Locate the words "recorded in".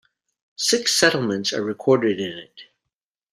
1.63-2.35